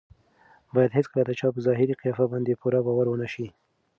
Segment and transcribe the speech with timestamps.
[0.73, 3.47] باید هېڅکله د چا په ظاهري قیافه باندې پوره باور ونه شي.